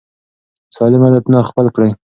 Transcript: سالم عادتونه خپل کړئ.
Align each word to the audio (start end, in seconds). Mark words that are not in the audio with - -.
سالم 0.75 1.01
عادتونه 1.07 1.39
خپل 1.49 1.65
کړئ. 1.75 1.89